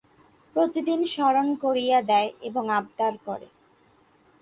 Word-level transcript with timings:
প্রতিদিন 0.55 0.99
স্মরণ 1.05 1.47
করাইয়া 1.63 1.99
দেয় 2.01 2.29
এবং 2.41 2.63
আবদার 2.71 3.13
করে। 3.25 3.47